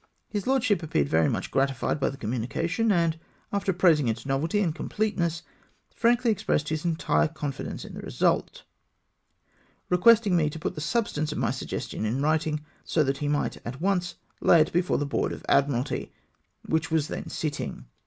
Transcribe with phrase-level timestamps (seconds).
[0.27, 3.19] His lordship appeared very much gratified by the communication, and
[3.53, 5.43] after praising its novelty and completeness,
[5.93, 8.63] frankly expressed his entire confidence in the result,
[9.89, 13.57] requesting me to put the substance of my suggestion in writing, so that he might
[13.63, 16.11] at once lay it before the Board of Admiralty,
[16.65, 17.85] which was then sitting.